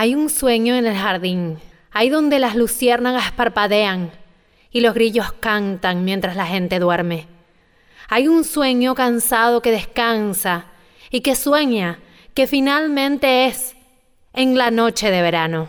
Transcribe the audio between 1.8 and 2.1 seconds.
ahí